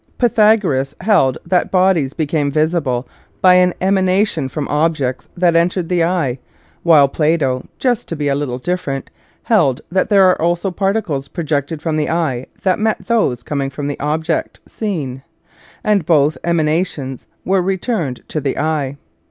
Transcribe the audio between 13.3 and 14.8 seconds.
coming from the object